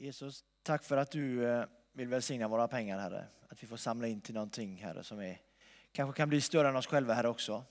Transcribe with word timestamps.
Jesus, 0.00 0.44
tack 0.62 0.84
för 0.84 0.96
att 0.96 1.10
du 1.10 1.46
eh, 1.46 1.64
vill 1.92 2.08
välsigna 2.08 2.48
våra 2.48 2.68
pengar, 2.68 2.98
Herre. 2.98 3.24
Att 3.48 3.62
vi 3.62 3.66
får 3.66 3.76
samla 3.76 4.06
in 4.06 4.20
till 4.20 4.34
någonting, 4.34 4.76
Herre, 4.76 5.04
som 5.04 5.20
är, 5.20 5.40
kanske 5.92 6.16
kan 6.16 6.28
bli 6.28 6.40
större 6.40 6.68
än 6.68 6.76
oss 6.76 6.86
själva, 6.86 7.14
Herre, 7.14 7.28
också. 7.28 7.64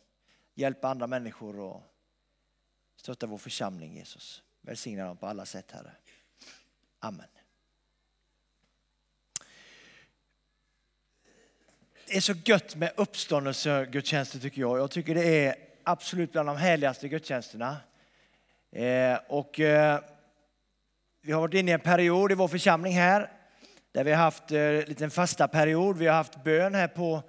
Hjälpa 0.53 0.87
andra 0.87 1.07
människor 1.07 1.59
och 1.59 1.83
stötta 2.95 3.27
vår 3.27 3.37
församling, 3.37 3.95
Jesus. 3.95 4.43
Välsigna 4.61 5.05
dem 5.05 5.17
på 5.17 5.27
alla 5.27 5.45
sätt, 5.45 5.71
Herre. 5.71 5.91
Amen. 6.99 7.27
Det 12.07 12.17
är 12.17 12.21
så 12.21 12.33
gött 12.45 12.75
med 12.75 12.93
uppståndelsegudstjänster 12.97 14.39
tycker 14.39 14.61
jag. 14.61 14.79
Jag 14.79 14.91
tycker 14.91 15.15
det 15.15 15.45
är 15.45 15.55
absolut 15.83 16.31
bland 16.31 16.49
de 16.49 16.57
härligaste 16.57 17.07
gudstjänsterna. 17.07 17.77
Eh, 18.71 19.19
och 19.27 19.59
eh, 19.59 20.01
vi 21.27 21.33
har 21.33 21.41
varit 21.41 21.53
inne 21.53 21.71
i 21.71 21.73
en 21.73 21.79
period 21.79 22.31
i 22.31 22.35
vår 22.35 22.47
församling 22.47 22.93
här 22.93 23.31
där 23.91 24.03
vi 24.03 24.11
har 24.11 24.23
haft 24.23 24.51
en 24.51 24.79
liten 24.79 25.09
fasta 25.09 25.47
period. 25.47 25.97
Vi 25.97 26.07
har 26.07 26.15
haft 26.15 26.43
bön 26.43 26.75
här 26.75 26.87
på 26.87 27.21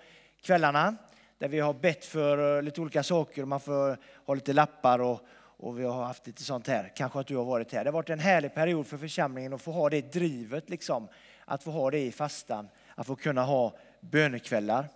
kvällarna 0.43 0.97
där 1.39 1.49
vi 1.49 1.61
har 1.61 1.75
bett 1.75 2.05
för 2.05 2.57
eh, 2.57 2.63
lite 2.63 2.81
olika 2.81 3.03
saker. 3.03 3.45
Man 3.45 3.61
får 3.61 3.97
ha 4.27 4.35
lite 4.35 4.53
lappar 4.53 4.99
och, 4.99 5.21
och 5.39 5.79
vi 5.79 5.85
har 5.85 6.05
haft 6.05 6.27
lite 6.27 6.43
sånt 6.43 6.67
här. 6.67 6.93
Kanske 6.97 7.21
att 7.21 7.27
du 7.27 7.37
har 7.37 7.45
varit 7.45 7.73
här. 7.73 7.85
Det 7.85 7.91
har 7.91 7.93
varit 7.93 8.11
en 8.11 8.19
härlig 8.19 8.55
period 8.55 8.87
för 8.87 8.97
församlingen 8.97 9.53
att 9.53 9.63
få 9.63 9.73
ha 9.73 9.91
det 9.91 10.13
drivet, 10.13 10.71
liksom. 10.71 11.09
att 11.45 11.63
få 11.63 11.71
ha 11.71 11.91
det 11.91 11.99
i 11.99 12.13
fastan, 12.13 12.69
att 12.95 13.07
få 13.07 13.17
kunna 13.17 13.43
ha 13.43 13.73
bönekvällar. 14.01 14.89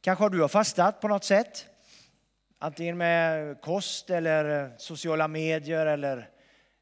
Kanske 0.00 0.24
har 0.24 0.30
du 0.30 0.40
har 0.40 0.48
fastat 0.48 1.00
på 1.00 1.08
något 1.08 1.24
sätt. 1.24 1.66
Antingen 2.58 2.98
med 2.98 3.60
kost 3.60 4.10
eller 4.10 4.64
eh, 4.64 4.70
sociala 4.78 5.28
medier 5.28 5.86
eller 5.86 6.30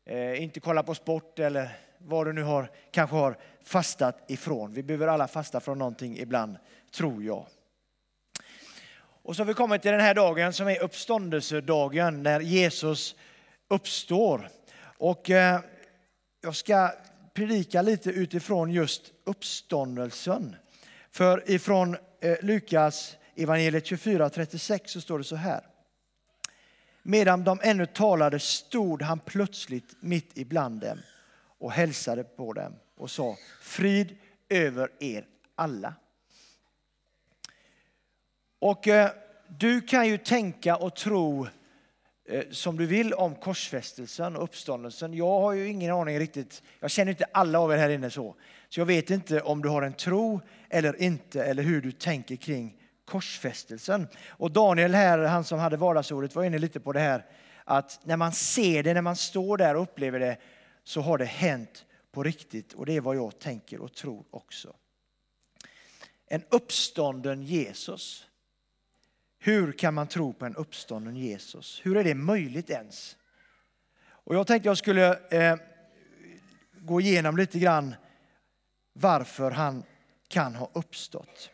eh, 0.07 0.43
inte 0.43 0.61
kolla 0.61 0.83
på 0.83 0.95
sport 0.95 1.39
eller 1.39 1.71
vad 1.99 2.27
du 2.27 2.33
nu 2.33 2.43
har, 2.43 2.71
kanske 2.91 3.17
har 3.17 3.37
fastat 3.63 4.31
ifrån. 4.31 4.73
Vi 4.73 4.83
behöver 4.83 5.09
alla 5.09 5.29
fasta 5.29 5.61
från 5.61 5.79
någonting 5.79 6.19
ibland, 6.19 6.57
tror 6.95 7.25
jag. 7.25 7.47
Och 9.23 9.37
så 9.37 9.43
har 9.43 9.47
vi 9.47 9.55
kommit 9.55 9.83
till 9.83 9.91
den 9.91 10.01
här 10.01 10.15
dagen 10.15 10.53
som 10.53 10.69
är 10.69 10.83
uppståndelsedagen 10.83 12.23
när 12.23 12.41
Jesus 12.41 13.17
uppstår. 13.69 14.49
Och 14.99 15.31
eh, 15.31 15.61
jag 16.43 16.57
ska 16.57 16.93
predika 17.35 17.83
lite 17.83 18.11
utifrån 18.11 18.71
just 18.71 19.13
uppståndelsen. 19.25 20.57
För 21.11 21.51
ifrån 21.51 21.97
eh, 22.21 22.37
Lukas 22.43 23.17
evangeliet 23.37 23.85
24.36 23.85 24.81
så 24.87 25.01
står 25.01 25.19
det 25.19 25.25
så 25.25 25.37
här. 25.37 25.61
Medan 27.07 27.45
de 27.45 27.61
ännu 27.63 27.87
talade 27.87 28.39
stod 28.39 29.03
han 29.03 29.19
plötsligt 29.19 29.97
mitt 30.01 30.39
ibland 30.39 30.81
dem 30.81 30.99
och 31.59 31.73
hälsade 31.73 32.25
på 32.25 32.53
dem 32.53 32.73
och 32.97 33.11
sa 33.11 33.37
frid 33.63 34.17
över 34.49 34.91
er 35.01 35.27
alla. 35.55 35.95
Och 38.59 38.89
eh, 38.89 39.11
du 39.49 39.81
kan 39.81 40.09
ju 40.09 40.19
tänka 40.19 40.77
och 40.77 40.97
tro 40.97 41.47
eh, 42.29 42.45
som 42.51 42.77
du 42.77 42.87
vill 42.87 43.15
om 43.15 43.35
korsfästelsen 43.35 44.37
och 44.37 44.43
uppståndelsen. 44.43 45.15
Jag 45.15 45.41
har 45.41 45.53
ju 45.53 45.69
ingen 45.69 45.95
aning 45.95 46.19
riktigt, 46.19 46.63
jag 46.81 46.91
känner 46.91 47.11
inte 47.11 47.27
alla 47.33 47.59
av 47.59 47.73
er 47.73 47.77
här 47.77 47.91
inne 47.91 48.11
så. 48.11 48.35
Så 48.69 48.81
jag 48.81 48.87
vet 48.87 49.11
inte 49.11 49.41
om 49.41 49.63
du 49.63 49.69
har 49.69 49.83
en 49.83 49.93
tro 49.93 50.41
eller 50.69 51.03
inte 51.03 51.45
eller 51.45 51.63
hur 51.63 51.81
du 51.81 51.93
tänker 51.93 52.37
kring 52.37 52.77
korsfästelsen. 53.05 54.09
Och 54.29 54.51
Daniel 54.51 54.95
här, 54.95 55.19
han 55.19 55.45
som 55.45 55.59
hade 55.59 55.77
vardagsordet, 55.77 56.35
var 56.35 56.45
inne 56.45 56.59
lite 56.59 56.81
på 56.81 56.93
det 56.93 57.01
här 57.01 57.27
att 57.65 58.01
när 58.05 58.17
man 58.17 58.33
ser 58.33 58.83
det, 58.83 58.95
när 58.95 59.03
man 59.03 59.17
står 59.17 59.57
där 59.57 59.77
och 59.77 59.83
upplever 59.83 60.21
det, 60.21 60.37
så 60.85 61.01
har 61.01 61.19
det 61.19 61.25
hänt 61.25 61.85
på 62.13 62.23
riktigt. 62.23 62.73
Och 62.73 62.87
det 62.87 62.97
är 62.97 63.01
vad 63.01 63.17
jag 63.17 63.39
tänker 63.39 63.81
och 63.81 63.95
tror 63.95 64.25
också. 64.31 64.77
En 66.27 66.43
uppstånden 66.51 67.43
Jesus. 67.43 68.27
Hur 69.39 69.73
kan 69.73 69.95
man 69.95 70.07
tro 70.07 70.33
på 70.33 70.47
en 70.47 70.57
uppstånden 70.57 71.17
Jesus? 71.17 71.81
Hur 71.85 71.97
är 71.97 72.05
det 72.05 72.15
möjligt 72.15 72.71
ens? 72.71 73.17
Och 74.07 74.35
jag 74.35 74.47
tänkte 74.47 74.69
jag 74.69 74.79
skulle 74.79 75.19
eh, 75.31 75.57
gå 76.73 77.01
igenom 77.01 77.37
lite 77.37 77.59
grann 77.59 77.95
varför 78.93 79.51
han 79.51 79.83
kan 80.29 80.55
ha 80.55 80.71
uppstått. 80.73 81.51